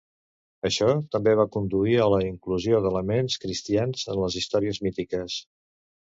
Això 0.69 0.87
també 1.15 1.33
va 1.39 1.45
conduir 1.55 1.93
a 2.05 2.07
la 2.13 2.21
inclusió 2.29 2.81
d'elements 2.87 3.37
cristians 3.45 4.09
en 4.15 4.19
les 4.25 4.41
històries 4.43 4.83
mítiques. 4.89 5.39